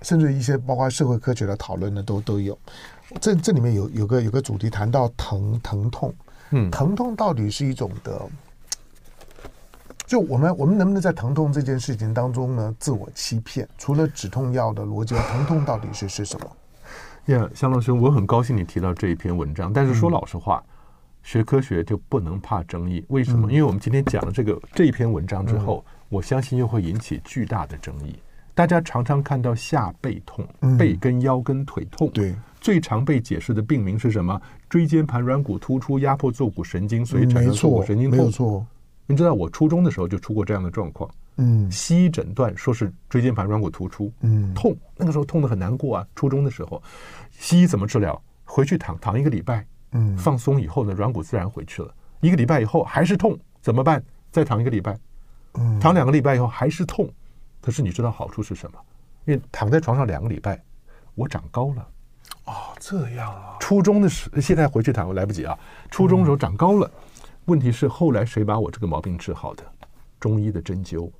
[0.00, 2.58] 甚至一些包括社会科学的讨论呢都都有。
[3.20, 6.12] 这这里面有有个有个主题谈到疼疼痛，
[6.50, 8.22] 嗯，疼痛到底是一种的，
[10.12, 13.66] 就我们我们能不能在疼痛这件事情当中呢自我欺骗？
[13.78, 16.46] 除了止痛药的逻辑，疼痛到底是是什么？
[17.34, 19.72] 呀，香龙兄，我很高兴你提到这一篇文章。
[19.72, 20.68] 但是说老实话，嗯、
[21.22, 23.02] 学科学就不能怕争议。
[23.08, 23.48] 为什么？
[23.48, 28.14] 嗯、因为我们今天讲了这个这一篇文章之后，嗯、我相信又会引起巨大的争议。
[28.52, 34.38] 大家常常看到下背痛，嗯、背跟腰跟腿痛，对，最常被解释的病名是什么？
[34.68, 38.26] 椎间盘软骨突出压迫坐骨神经，所以产生坐骨神经痛。
[38.26, 38.66] 没错，
[39.12, 41.10] 你知道我初中的时候就出过这样的状况。
[41.36, 46.06] 嗯，西医诊断说是椎间盘软骨突出，嗯，痛，那个时候痛得很难过啊。
[46.16, 46.82] 初中的时候，
[47.30, 48.18] 西医怎么治疗？
[48.44, 51.94] 回去躺躺一个礼拜，嗯，放松以后呢，软骨自然回去了。
[52.20, 54.02] 一个礼拜以后还是痛，怎么办？
[54.30, 54.98] 再躺一个礼拜，
[55.58, 57.06] 嗯，躺两个礼拜以后还是痛。
[57.60, 58.78] 可是你知道好处是什么？
[59.26, 60.58] 因为躺在床上两个礼拜，
[61.14, 61.86] 我长高了。
[62.44, 63.56] 哦，这样啊。
[63.60, 65.58] 初中的时，现在回去躺来不及啊。
[65.90, 66.90] 初中的时候长高了，
[67.46, 69.64] 问题是后来谁把我这个毛病治好的？
[70.20, 71.10] 中医的针灸。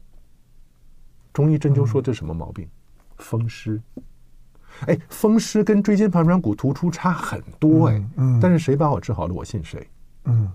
[1.33, 2.69] 中医针灸说这什么毛病？
[3.19, 3.81] 风湿。
[4.87, 8.03] 哎，风湿跟椎间盘软骨突出差很多哎。
[8.17, 8.39] 嗯。
[8.41, 9.35] 但是谁把我治好了？
[9.35, 9.89] 我信谁？
[10.25, 10.51] 嗯。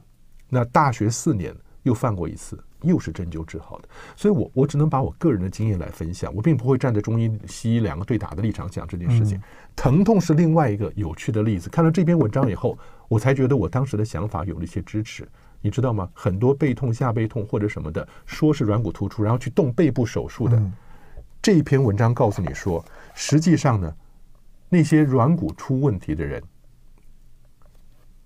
[0.50, 1.54] 那大学四年
[1.84, 3.90] 又犯过一次，又是针灸治好的。
[4.16, 9.42] 所以我我只能把我个人的经验来分享，我并不会站在中医西医两个对打的立场讲这件事情。
[9.76, 11.70] 疼痛是另外一个有趣的例子。
[11.70, 12.78] 看了这篇文章以后，
[13.10, 15.28] 我才觉得我当时的想法有了一些支持。
[15.62, 16.10] 你知道吗？
[16.14, 20.56] 很多背痛、下背痛或者什么的，说是软骨突出，然后去动背部手术的。
[20.58, 20.72] 嗯、
[21.42, 23.94] 这一篇文章告诉你说，实际上呢，
[24.70, 26.42] 那些软骨出问题的人，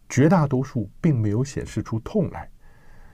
[0.10, 2.50] 绝大多数并没有显示出痛来。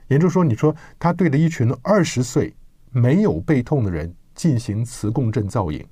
[0.08, 2.54] 也就是说，你说他对着一群二十岁
[2.90, 5.86] 没有背痛的人进行磁共振造影，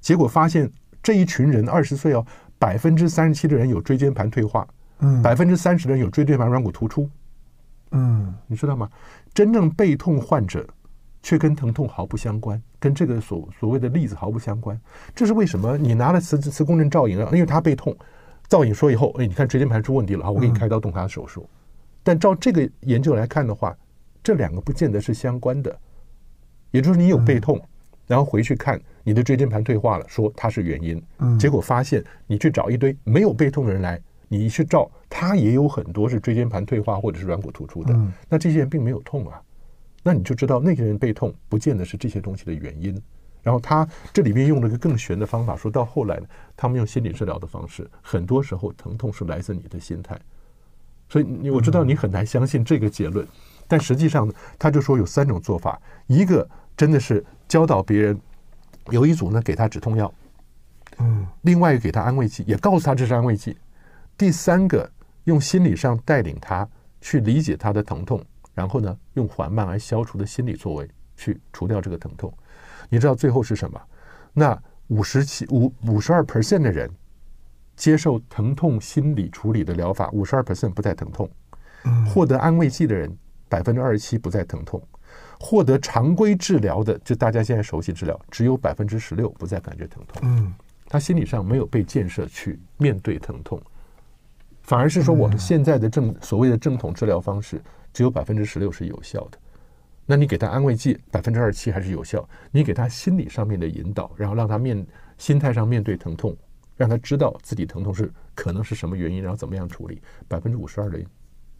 [0.00, 0.70] 结果发现
[1.02, 2.26] 这一群人二十岁哦，
[2.58, 4.66] 百分之三十七的人有椎间盘退化，
[4.98, 7.08] 嗯，百分之三十的人有椎间盘软骨突出。
[7.92, 8.88] 嗯，你知道吗？
[9.34, 10.66] 真正背痛患者
[11.22, 14.80] 却跟疼痛毫不相关，跟这个所所谓的例子毫不相关。
[15.14, 15.76] 这是为什么？
[15.76, 17.96] 你拿了磁磁共振造影，因为他背痛，
[18.48, 21.48] 造影说以后，哎，你看椎间盘出问题了啊，我给你开刀动他的手术。
[22.02, 23.76] 但照这个研究来看的话，
[24.22, 25.78] 这两个不见得是相关的。
[26.70, 27.60] 也就是你有背痛，
[28.06, 34.00] 然后回去看你的椎间盘退化了，说它是原因，结果发现你去找一堆没有背痛的人来。
[34.32, 39.42] 你去照，他也有很多是椎间盘退化或者是软骨突出的，嗯、那这些人并没有痛啊，
[40.04, 42.96] 那你就知道那些人背痛不见得是这些东西的原因。
[43.42, 50.16] 然后他这里面用了一个更玄的方法，说到后来呢，他们用心理治疗的方式，很多时候疼痛是来自你的心态。
[51.08, 53.28] 所以你我知道你很难相信这个结论，嗯、
[53.66, 58.20] 但实际上呢，他就说有三种做法，一个真的是教导别人，
[58.90, 60.14] 有一组呢给他止痛药，
[60.98, 63.56] 嗯，另外一个给他安慰剂，也告诉他这是安慰剂。
[64.20, 64.86] 第三个，
[65.24, 66.68] 用心理上带领他
[67.00, 72.30] 去理解他的疼痛，然后呢，用缓慢而消除的心理作为去除掉这个疼痛。
[72.90, 73.80] 你知道最后是什么？
[74.34, 76.90] 那五十七五五十二 percent 的人
[77.76, 81.26] 接受疼痛心理处理的疗法，五十二 percent 不再疼痛。
[82.06, 83.10] 获得安慰剂的人
[83.48, 84.86] 百分之二十七不再疼痛，
[85.40, 90.20] 获得常规治疗的，就大家现在熟悉治疗，只有百分之十六不再感觉疼痛。
[90.24, 90.52] 嗯，
[90.84, 93.58] 他心理上没有被建设去面对疼痛，
[94.70, 97.60] 反而是说我们现在的正所谓的正统治疗方式，
[97.92, 99.38] 只有百分之十六是有效的。
[100.06, 102.24] 那你给他安慰剂，百分之二十七还是有效。
[102.52, 104.86] 你给他心理上面的引导，然后让他面
[105.18, 106.36] 心态上面对疼痛，
[106.76, 111.00] 让他知道自己疼痛是可能是什么原因，然后怎么样处理，百分之五十二的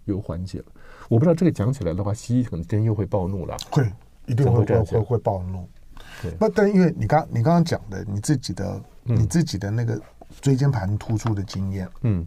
[0.04, 0.66] 有缓解了。
[1.08, 3.56] 我不知道这个讲起来的话，西医可能真又会暴怒了。
[3.72, 3.92] 会，
[4.26, 5.68] 一定会会会会暴怒。
[6.22, 10.00] 对，那但因为你刚你刚刚讲的你自己的、嗯、你自己的那个
[10.40, 12.24] 椎间盘突出的经验，嗯，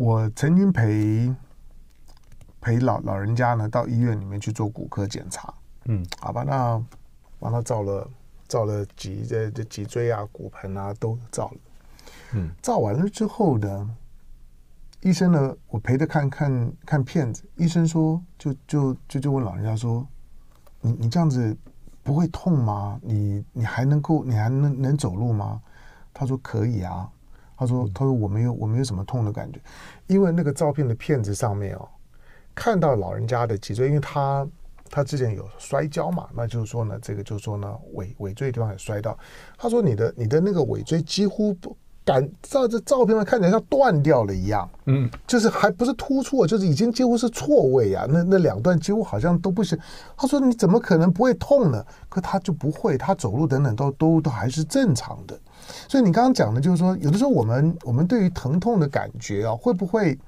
[0.00, 1.30] 我曾经陪。
[2.62, 5.52] 陪老老人家呢到医院里面去做骨科检查，
[5.86, 6.82] 嗯，好吧，那
[7.38, 8.06] 帮他照了
[8.46, 11.58] 照了脊这这脊椎啊骨盆啊都照了，
[12.34, 13.96] 嗯，照完了之后呢，
[15.00, 20.06] 医生呢我陪着看看看片子，医生说就就就就问老人家说，
[20.82, 21.56] 你你这样子
[22.02, 23.00] 不会痛吗？
[23.02, 25.62] 你你还能够你还能能走路吗？
[26.12, 27.10] 他说可以啊，
[27.60, 29.60] 他说他说我没有我没有什么痛的感觉，
[30.06, 31.86] 因为那个照片的片子上面哦。
[32.52, 34.46] 看到老人家的脊椎，因为他
[34.90, 39.16] 他之前有摔跤嘛，那就是说呢，这个就是说呢，尾尾椎的地方也摔到。
[39.56, 48.04] 他说你的你的那个尾椎几乎不感照这照片上看起来像断掉了一样，嗯，就是还不是突出，就是已经几乎是错位啊。
[48.08, 49.78] 那那两段几乎好像都不行。
[50.16, 51.84] 他说你怎么可能不会痛呢？
[52.08, 55.38] 可他就不会，他走路等等都都都还是正常的。
[55.88, 60.18] 所以你刚刚讲的就是说，有的时候我们我们对于疼痛的感觉啊，会不会？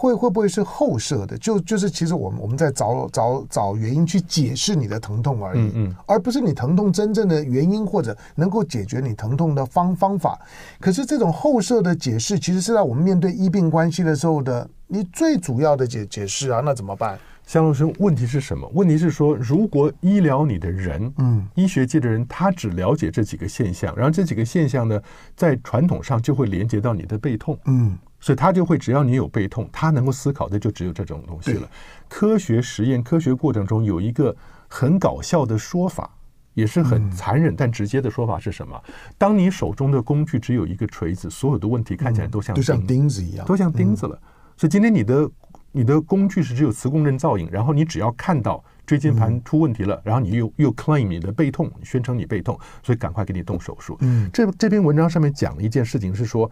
[0.00, 1.36] 会会不会是后设的？
[1.38, 10.38] 就就是其实我们我们在找找找原因去解释你的疼痛而已，嗯嗯，而不是你疼痛真正的原因或者能够解决你疼痛的方方法。
[10.78, 17.18] 可是这种后设的解释，其实是在我们面对医病关系的时候的你最主要的解解释啊，那怎么办？
[17.48, 18.70] 香龙生，问题是什么？
[18.74, 25.00] 问题是说，如果医疗你的人，嗯，医学界的人，他只了解这几个现象，然后这几个现象呢，
[25.34, 27.96] 在传统上就会连接到你的背痛，嗯。
[28.20, 31.66] 所以他就会，只要你有背痛，他能够思考的就只有这种东西了。
[32.06, 34.36] 科学实验、科学过程中有一个
[34.68, 36.10] 很搞笑的说法，
[36.52, 38.78] 也是很残忍但直接的说法是什么？
[39.16, 44.20] 当你手中的工具只有一个锤子，所有的问题看起来都像都像钉子一样，都像钉子了。
[44.54, 45.30] 所以今天你的
[45.78, 53.96] 你的工具是只有磁共振造影，然后你只要看到椎间盘出问题了，然后你又又 claim 你的背痛，宣称你背痛，所以赶快给你动手术。
[54.00, 56.50] 嗯，这这篇文章上面讲了一件事情是说。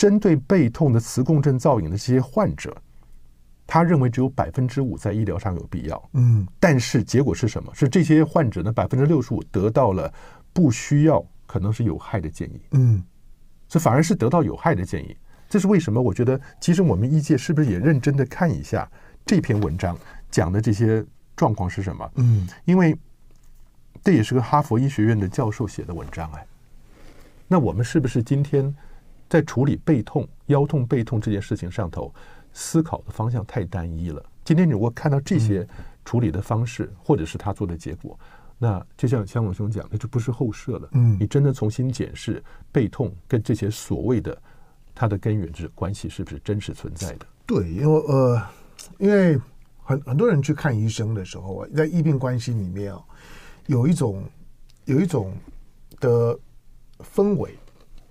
[0.00, 2.74] 针对背痛的磁共振造影的这些患者，
[3.66, 6.10] 他认为只有百分之五在医疗上有必要。
[6.14, 7.70] 嗯，但是结果是什么？
[7.74, 10.10] 是这些患者呢百分之六十五得到了
[10.54, 12.62] 不需要，可能是有害的建议。
[12.70, 13.04] 嗯，
[13.68, 15.14] 这反而是得到有害的建议。
[15.50, 16.00] 这是为什么？
[16.00, 18.90] 我觉得其实我们医界是不是也认真的看一下
[19.26, 19.94] 这篇文章
[20.30, 21.04] 讲的这些
[21.36, 22.10] 状况是什么？
[22.14, 22.96] 嗯，因为
[24.02, 26.46] 这也是个哈佛医学院的教授写的文章哎。
[27.46, 28.74] 那我们是不是今天？
[29.28, 32.12] 在处理背痛、腰痛、背痛这件事情上头，
[32.52, 34.20] 思考的方向太单一了。
[34.44, 35.64] 今天你如果看到这些
[36.04, 38.18] 处理的方式，或者是他做的结果，
[38.58, 40.88] 那就像香龙兄讲的，就不是后设了。
[40.94, 44.36] 嗯，你真的重新检视背痛跟这些所谓的
[45.00, 47.26] 它的根源之关系是不是真实存在的？
[47.46, 48.42] 对，因为呃，
[48.98, 49.40] 因为
[49.82, 53.02] 很很多人去看医生的时候啊，在医病关系里面啊，
[53.66, 54.22] 有一种
[54.84, 55.32] 有一种
[56.00, 56.38] 的
[56.98, 57.56] 氛围。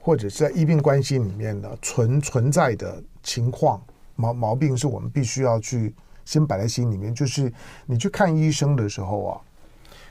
[0.02, 3.80] 或者是在医病关系里面的存存在的情况
[4.16, 7.14] 毛毛病，是我们必须要去先摆在心里面。
[7.14, 7.54] 就是
[7.86, 9.42] 你去看医生的时候啊，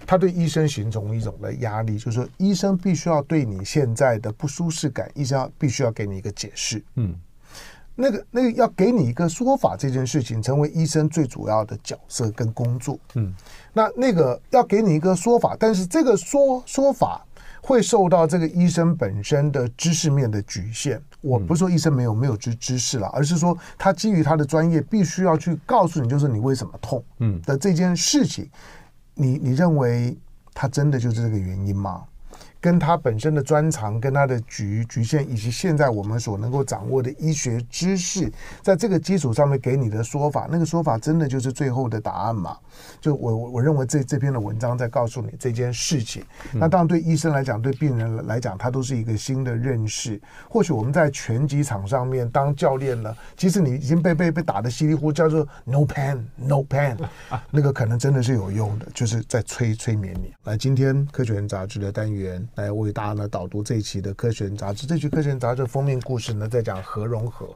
[0.09, 6.83] 他对医生形成一种的压力，就是说医生必须要对你现在的不舒适感，医生必须要给你一个解释。
[6.95, 7.15] 嗯，
[7.95, 12.99] 那个那个要给你一个说法，这件事情成为医生最主要的角色跟工作。
[13.17, 13.35] 嗯，
[13.75, 17.23] 那那个要给你一个说法，但是这个说说法。
[17.61, 20.99] 会受到这个医生本身的知识面的局限。
[21.21, 28.49] 我不是说医生没有没有知知识了，而是说他基于他的专业，必须要去告诉你，就是你为什么痛，嗯的这件事情，
[29.21, 30.17] 你你认为
[30.55, 32.05] 他真的就是这个原因吗？
[32.61, 38.31] 跟他本身的专长、跟他的局局限，以及现在我们所能够掌握的医学知识，
[38.63, 42.57] 在这个基础上面给你的说法，那个说法真的就是最后的答案吗？
[43.01, 46.25] 就我我认为这这篇的文章在告诉你这件事情。
[46.53, 50.21] 那当然对医生来讲，对病人来讲，他都是一个新的认识。
[50.49, 56.97] 或许我们在拳击场上面当教练了，即使你已经被被被打得稀里糊涂，叫做 no pain no pain，
[57.51, 60.35] 那个可能真的是有用的，就是在催催眠你。
[60.45, 62.48] 来，今天科学人杂志的单元。
[62.55, 64.87] 来为大家呢导读这一期的《科学人》杂志。
[64.87, 67.49] 这期《科学人》杂志封面故事呢，在讲核融合。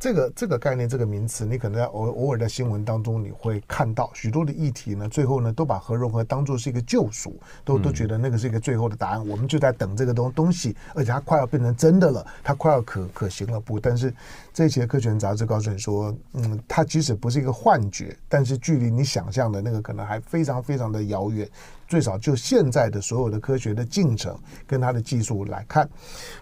[0.00, 13.58] 这个这个概念，这个名词，你可能在偶偶尔在新闻当中你会看到许多的议题呢，最后呢都把核融合当做是一个救赎，都都觉得那个是一个最后的答案，我们就在等这个东东西，而且它快要变成真的了，它快要可可行了。
[13.58, 14.14] 不，但是
[14.54, 21.48] 这一期的科学人杂志告诉你说，嗯，它即使不是一个幻觉，但是距离你想象的那个可能还非常非常的遥远。
[21.88, 25.88] 最少就现在的所有的科学的进程跟它的技术来看，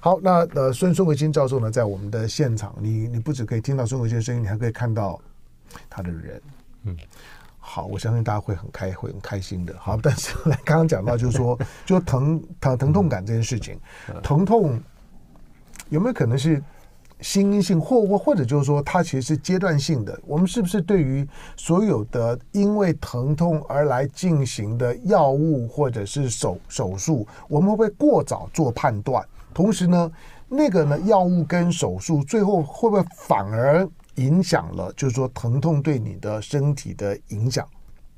[0.01, 5.21] 好，那呃孙孙维新教授呢，在我们的现场，你你不只可以听到孙维新的声音，你还可以看到
[5.89, 6.43] 他的人，
[6.83, 6.97] 嗯，
[7.59, 9.75] 好，我相信大家会很开会很开心的。
[9.79, 13.79] 好，但是来刚刚讲到就是说，就疼疼疼痛感这件事情，
[14.23, 14.79] 疼痛
[15.89, 16.63] 有没有可能是？
[17.27, 20.17] 心因性，或或或者就是说，它其实是阶段性的。
[20.25, 29.21] 我们是不是对于所有的因为疼痛而来进行的药物或者是手手术，我们会不会过早做判断？
[29.53, 30.09] 同时呢，
[30.49, 34.93] 那个呢，药物跟手术最后会不会反而影响了？
[34.97, 37.67] 就是说，疼痛对你的身体的影响？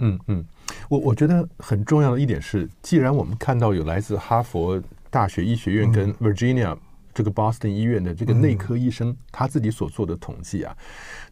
[0.01, 0.45] 嗯嗯，
[0.91, 6.79] 我我觉得很重要的一点是，既然我们看到有来自哈佛大学医学院跟 Virginia、嗯。
[7.19, 10.73] 这个 Boston 医院的这个内科医生，他自己所做的统计啊，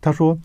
[0.01, 0.37] 他说，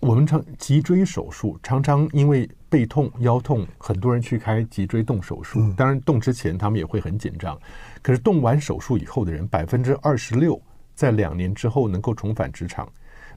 [0.00, 5.72] 我们常脊椎手术常常因为背痛、腰痛，很多人去开脊椎动手术。
[5.72, 7.58] 当然，动之前他们也会很紧张。
[8.02, 10.60] 可是动完手术以后的人，百分之二十六
[10.94, 12.86] 在两年之后能够重返职场；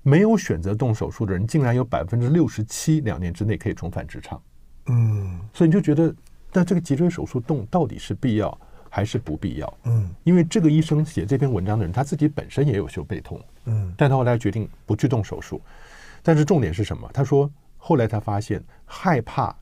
[0.02, 4.42] 没有选择动手术的人，竟然有百分之六十七两年之内可以重返职场。
[4.88, 6.14] 嗯，所以你就觉得，
[6.52, 8.60] 那这个脊椎手术动到底是必要？
[8.96, 15.60] 还是不必要，嗯，因为这个医生写这篇文章的人，他自己本身也有些背痛，嗯，但他后来决定不去动手术，
[16.22, 17.10] 但是重点是什么？
[17.12, 19.56] 他说后来他发现害怕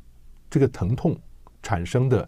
[0.49, 1.17] 这个疼痛
[1.63, 2.27] 产生的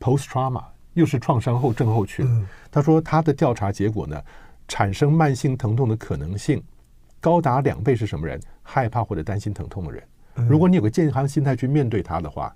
[0.00, 2.26] post trauma 又是创伤后症候群。
[2.68, 4.20] 他说他的调查结果呢，
[4.66, 6.60] 产生慢性疼痛的可能性
[7.20, 8.40] 高达两倍是什么人？
[8.64, 10.02] 害怕或者担心疼痛的人。
[10.48, 12.52] 如果你有个健康心态去面对它的话。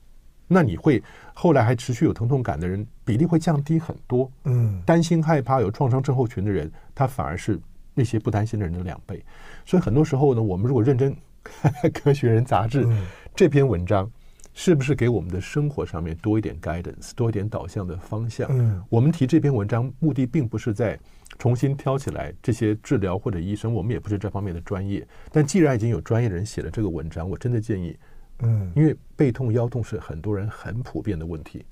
[0.46, 1.02] 那你会
[1.32, 4.30] 后来还持续有疼痛感的人比例会降低很多。
[4.44, 7.58] 嗯，担心害怕有创伤症候群的人，他反而是
[7.94, 9.24] 那些不担心的人的两倍。
[9.64, 12.86] 所以很多时候呢，我们如果认真看 《科学人》杂志
[13.34, 14.10] 这篇文章，
[14.52, 18.48] 是不是给我们的生活上面多一点 guidance，多一点导向的方向？
[18.50, 20.98] 嗯，我们提这篇文章目的并不是在
[21.38, 25.04] 重新挑起来这些治疗或者医生，我们也不是这方面的专业。
[25.32, 27.96] 但既然已经有专业的人写了这个文章，我真的建议。
[28.40, 31.64] 嗯，因为背痛、腰痛是很多人很普遍的问题。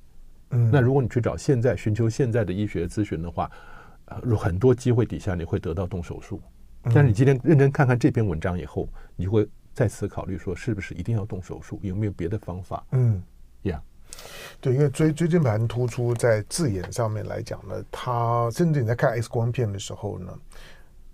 [0.51, 3.51] 嗯，那如果你去找现在寻求现在的医学咨询的话，
[4.07, 6.41] 呃，很多机会底下你会得到动手术。
[6.85, 11.79] 但是你今天认真看看这篇文章以后，你会再次考虑说，是不是一定要动手术？
[11.83, 12.85] 有没有别的方法？
[12.93, 13.23] 嗯，
[13.63, 14.17] 呀，yeah，
[14.61, 20.39] 对，因为椎椎间盘突出在字眼上面来讲呢，它甚至你在看 X 光片的时候呢。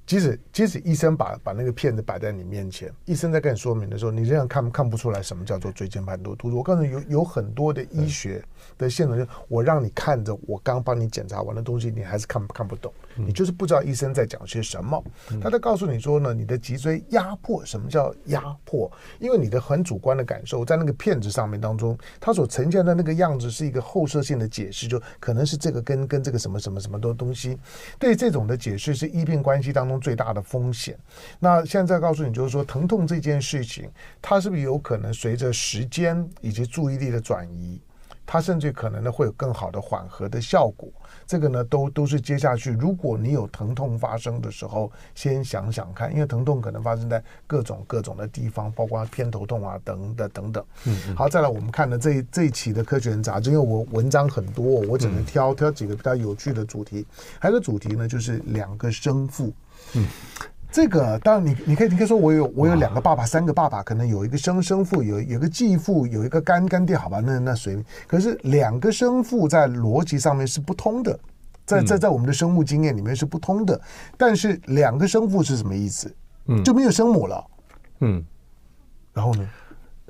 [0.09, 6.57] 即使即使医生把把那个片子摆在你面前，医生在跟你说明的时候，你仍然看看不出来什么叫做椎间盘突出。
[6.57, 8.43] 我告诉你，有有很多的医学
[8.79, 15.05] 的现场，就我让你看着我刚帮你检查完的东西，你还是看看不懂，你就是不知道医生在讲些什么。
[15.41, 18.91] 他在告诉你说呢，你的脊椎压迫，什么叫压迫？
[19.19, 27.59] 因为你的很主观的感受，在那个片子上面当中，它所呈现的那个样子是一个后设性的解释，就可能是这个跟跟这个什么什么什么的东西。
[27.99, 29.99] 对这种的解释是医病关系当中。
[29.99, 30.97] 最大的风险。
[31.39, 33.91] 那现在告诉你，就是说疼痛这件事情，
[34.23, 37.81] 它是不是有可能随着时间以及注意力的转移，
[38.31, 40.87] 它甚至可能呢会有更好的缓和的效果？
[41.27, 50.65] 这个呢，都都是接下去，如果你有疼痛发生的时候，先想想看，因为疼痛可能发生在各种各种的地方，包括偏头痛啊等等等等。
[50.85, 57.07] 嗯，嗯，好，再来我们看的这一这一期的《科学人》杂志，因为我文章很多，我只能挑挑几个比较有趣的主题。
[57.39, 59.51] 还有个主题呢，就是两个生父。
[59.95, 60.07] 嗯，
[60.71, 67.85] 这个当然你你可以你可以说我有我有两个爸爸三个爸爸，可能有一个生生父，有有个继父，有一个干干爹，好吧，那那随便。
[68.07, 71.19] 可是两个生父在逻辑上面是不通的，
[71.65, 73.81] 在在在我们的生物经验里面是不通的。
[74.17, 76.15] 但是两个生父是什么意思？
[76.47, 77.45] 嗯，就没有生母了。
[78.01, 78.25] 嗯，
[79.15, 79.49] 然后呢？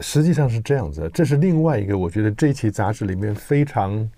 [0.00, 4.08] 实际上是这样子，这是另外一个我觉得这一期杂志里面非常。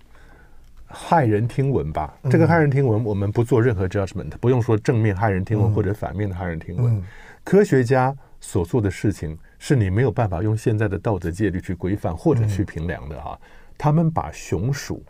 [0.91, 7.03] 骇人听闻吧，这个骇人听闻，我们不做任何 judgment，不用说正面骇人听闻或者反面的骇人听闻。
[7.43, 13.39] 科学家所做的事情，是你没有办法用现在的道德戒律去规范或者去评量的哈。
[13.77, 15.03] 他们把熊鼠，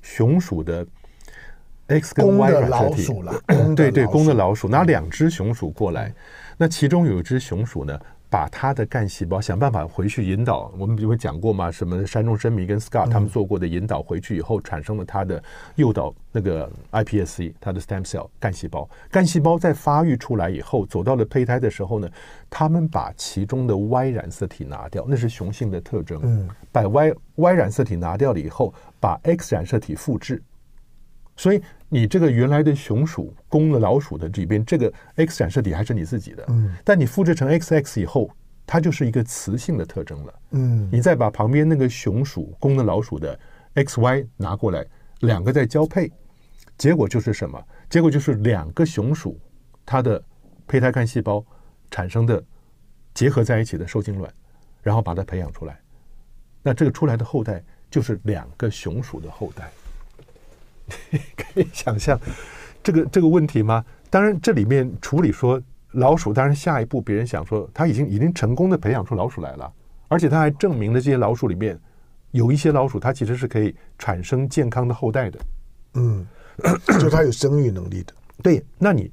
[0.00, 0.86] 熊鼠的
[1.88, 3.06] X 跟 Y 染色体，
[3.74, 6.14] 对对，公的老鼠，拿两只熊鼠过来，
[6.56, 7.98] 那其中有一只熊鼠呢，
[8.36, 11.70] 把他的干细胞想办法回去引导，我们不会讲过嘛？
[11.70, 15.42] 什么山中伸弥跟 Scott 他们做过的引导回去以后，产生了他的
[15.76, 18.86] 诱导那个 iPSC，他的 stem cell 干细胞。
[19.10, 22.06] 干细胞在发育出来以后，走到了胚胎的时候呢，
[22.50, 26.20] 他们把其中的 Y 染色体拿掉，那是雄性的特征。
[26.22, 30.42] 嗯，把 Y Y 染色体拿掉了以后，把 X 染色体复制。
[31.38, 38.30] 所以你这个原来的雄鼠公的老鼠的这边，这个 X 染色体还是你自己的，嗯，但你复制成 XX 以后，
[38.66, 43.38] 它就是一个雌性的特征了，嗯，你再把旁边那个雄鼠公的老鼠的
[43.76, 44.84] XY 拿过来，
[45.20, 46.10] 两个再交配，
[46.76, 47.62] 结果就是什么？
[47.88, 49.38] 结果就是两个雄鼠
[49.84, 50.20] 它的
[50.66, 51.44] 胚胎干细胞
[51.90, 52.42] 产生的
[53.14, 54.28] 结合在一起的受精卵，
[54.82, 55.78] 然后把它培养出来，
[56.64, 59.70] 那这个出来的后代就是两个雄鼠的后代。
[61.36, 62.18] 可以想象
[62.82, 63.84] 这个这个问题吗？
[64.08, 65.60] 当然，这里面处理说
[65.92, 69.72] 老鼠，当然下一步别人想说他已经已经成功的培养出老鼠来了，
[70.08, 71.78] 而且他还证明了这些老鼠里面
[72.30, 75.40] 有一些老鼠，它其实是可以产生健康的后代的。
[75.94, 76.26] 嗯，
[77.00, 78.14] 就它有生育能力的。
[78.42, 79.10] 对，那你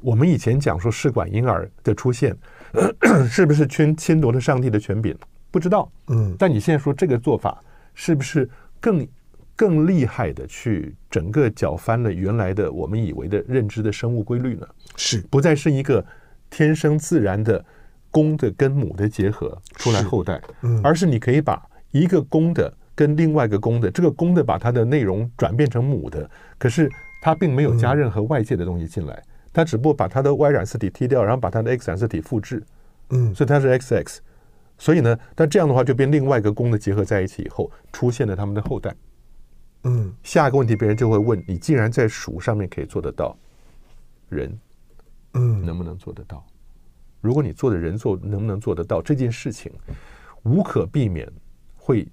[0.00, 2.34] 我们以前讲说试管婴儿的出现，
[3.28, 5.14] 是不是侵侵夺了上帝的权柄？
[5.50, 5.90] 不知道。
[6.08, 8.48] 嗯，但你现在说这个做法是不是
[8.80, 9.06] 更？
[9.56, 14.68] 更厉害的去整个搅翻了原来的我们以为的认知的生物规律呢？
[14.96, 15.20] 是。
[15.30, 16.04] 不再是一个
[16.50, 17.64] 天生自然的
[18.10, 26.90] 公的跟母的结合出来后代，嗯，而是你可以把一个公的跟另外一个公的，这个公的把它的内容转变成母的，可是
[27.20, 32.62] 它并没有加任何外界的东西进来，它只不过把它的 Y 染色体踢掉，然后把它的 X 染色体复制，
[33.10, 34.18] 嗯，所以它是 XX，
[34.78, 38.94] 所以呢，但这样的话就变另外一个公的结合在一起以后，出现了他们的后代。
[39.84, 43.36] 嗯，下一个问题，别人就会问你：既然在鼠上面可以做得到，
[44.28, 44.58] 人，
[45.34, 46.44] 嗯，能不能做得到？
[47.20, 49.72] 如果你做的人做能不能做得到这件事情，
[50.42, 51.30] 无可避免
[51.76, 52.06] 会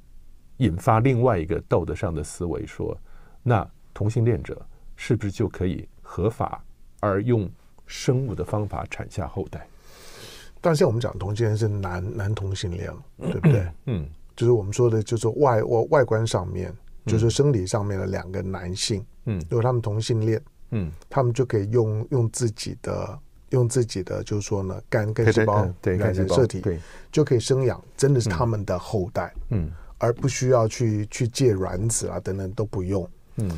[0.57, 2.97] 引发另外一个道德上的思维，说：
[3.41, 4.63] 那同性恋者
[4.95, 6.63] 是不是就可以合法
[6.99, 7.49] 而用
[7.85, 9.67] 生物的方法产下后代？
[10.61, 13.67] 但是我们讲同性恋是男男同性恋，对不对？
[13.85, 16.73] 嗯，就是我们说的，就是外外外观上面。
[17.05, 20.41] 就是生理上面的两个男性，嗯，如果他们同性恋，
[20.71, 26.79] 嗯，他们就可以用用自己的用自己的，就是说呢，肝干细胞、对染色体，对，
[27.11, 33.51] 就可以生养，真的是他们的后代，嗯，而不需要去去借卵子啊等等都不用，嗯，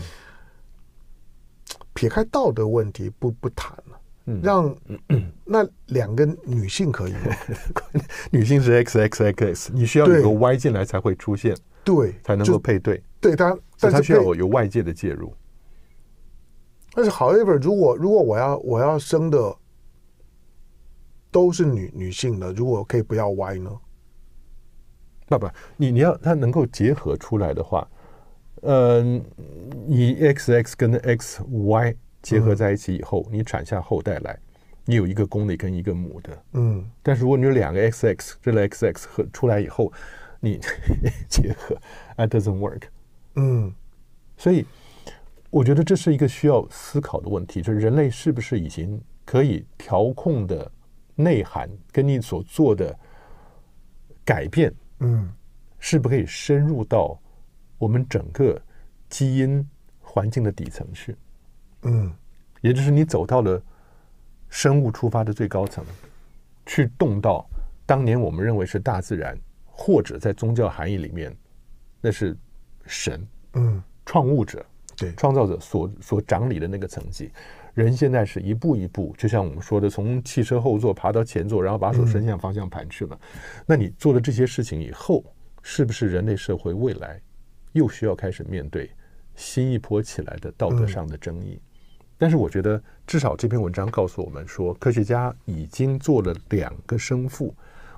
[1.93, 4.76] 撇开道德问题不不谈了，嗯，让
[5.46, 7.36] 那两个女性可以吗？
[8.32, 13.01] 女性是 X X X X，你需要有个 Y 进来才会出现，对，才能够配对。
[13.21, 15.33] 对他，但是他需要有外界的介入。
[16.93, 19.55] 但是，however，如果如果我要我要生的
[21.31, 23.71] 都是女女性的，如果可以不要 Y 呢？
[25.27, 27.88] 爸爸，你你要它能够结合出来的话，
[28.61, 29.01] 呃，
[29.88, 34.39] 你 XX 跟 XY 结合在一起以后，嗯、你产下后代来，
[34.86, 36.86] 你有一个公的跟一个母的，嗯。
[37.01, 39.91] 但是如果你有两个 XX，这个 XX 和出来以后，
[40.39, 40.59] 你
[41.29, 41.75] 结合
[42.17, 42.83] ，it doesn't work。
[43.36, 43.73] 嗯，
[44.38, 44.65] 所以
[45.49, 50.71] 我觉得这是一个需要思考的问题，就是人类是不是已经可以调控的
[51.15, 52.97] 内涵，跟你所做的
[54.23, 55.31] 改变，嗯，
[55.79, 57.19] 是不是可以深入到
[57.77, 58.61] 我们整个
[59.09, 59.67] 基因
[60.01, 61.15] 环境的底层去？
[61.83, 62.13] 嗯，
[62.61, 63.61] 也就是你走到了
[64.49, 65.83] 生物出发的最高层，
[66.65, 67.47] 去动到
[67.86, 69.38] 当年我们认为是大自然，
[69.76, 71.36] 或者在宗教含义里面，
[72.01, 72.36] 那是。
[72.88, 74.63] 神，嗯，创物者，
[74.95, 77.32] 对，创造者所所掌理的那个层级，
[77.73, 83.19] 人现在是一步一步，就像我们说的，从汽车后座爬到前座，然后把手伸向方向盘去了。
[83.34, 85.26] 嗯、那你做了这些事情以后，
[85.63, 87.19] 是不是人类社会未来
[87.71, 88.91] 又需要开始面对
[89.34, 91.59] 新一波起来的道德上的争议？
[91.59, 97.51] 嗯、但是我觉得，至少这篇文章告诉我们说，科学家已经做了两个生父。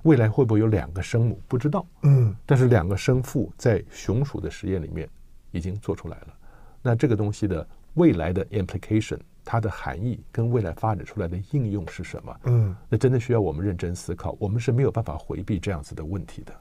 [0.03, 1.41] 未来会不会有两个生母？
[1.47, 1.85] 不知道。
[2.03, 5.09] 嗯，但是两个生父在雄鼠的实验里面
[5.51, 6.27] 已经做出来了。
[6.81, 12.39] 那这个东西的未来的 implication，它的含义跟未来发展出来的应用是什么？
[12.43, 14.37] 嗯，那真的需要我们认真思考。
[14.39, 16.53] 我们是没有办法回避这样子的问题的。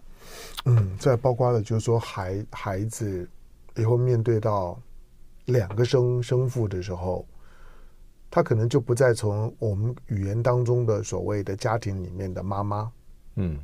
[0.65, 3.29] 嗯，再包括了就是说孩孩子
[3.77, 4.81] 以后面对到
[5.45, 7.25] 两个生生父的时候，
[8.29, 12.91] 他可能就不再从我们语言当中的所谓的家庭里面的妈妈。
[13.37, 13.57] 嗯，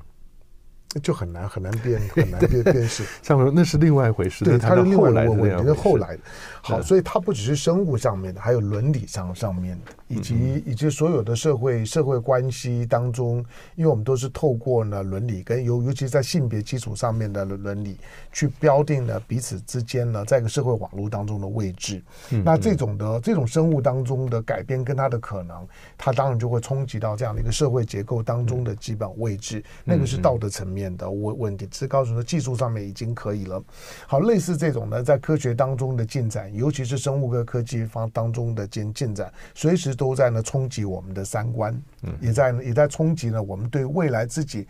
[1.02, 3.04] 就很难很难辨很难辨辨识。
[3.22, 6.22] 像说那是另外一回事，对，它是另外一个问题，是后来的。
[6.60, 13.44] 好，所以它不只是生物上面的，还有伦理上上面的，以及以及所有的社会社会关系当中，
[13.76, 17.96] 因为我们都是透过呢伦理跟尤尤其在性别基础上面的伦理
[18.32, 22.02] 去标定了彼此之间呢，在一个社会网络当中的位置。
[22.44, 29.62] 那这种的这种生物当中的改变跟它的可能，它当然就会冲击到这样的一个社会结构当中的基本位置。
[29.84, 33.62] 那个是道德层面的问问题，只是告诉说技术上面已经可以了。
[34.06, 41.80] 好，类似这种呢，在科学当中的进展，尤其是生物跟科技方当中的进进展，随时都在呢冲击我们的三观，
[42.20, 44.66] 也在也在冲击呢我们对未来自己，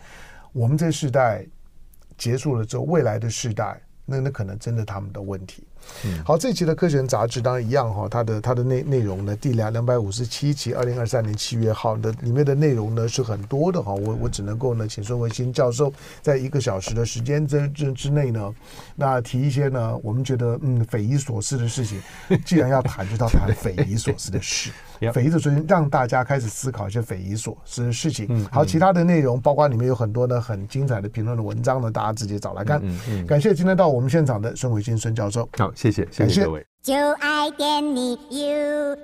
[0.51, 1.43] 我们这世代
[2.15, 5.63] 结束了之后，未来的世代，那那可能真的他们的问题。
[6.25, 18.53] 好，这期的科学人杂志当然一样哈，它的它的内内容呢，第两两百五十七期，二零二三年七月号的里面的内容呢是很多的哈，我我只能够呢请孙维新教授在一个小时的时间之之之内呢，
[18.95, 22.01] 那提一些呢我们觉得嗯匪夷所思的事情，
[22.45, 24.71] 既然要谈，就要谈匪夷所思的事，
[25.13, 28.45] 匪夷所思让大家开始思考一些匪夷所思的事情。
[28.51, 32.81] 好，其他的内容包括里面有很多呢很精彩的评论的文章呢，大家自己找来看。
[33.25, 35.47] 感谢今天到我们现场的孙伟新孙教授。
[35.75, 36.65] 谢谢谢谢各位。
[36.81, 38.97] 就爱给你 ufo